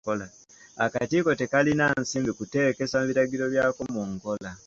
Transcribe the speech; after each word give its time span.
Akakiiko 0.85 1.31
tekalina 1.39 1.85
nsimbi 2.01 2.31
kuteekesa 2.37 2.97
biragiro 3.07 3.45
byako 3.53 3.81
mu 3.93 4.01
nkola. 4.11 4.51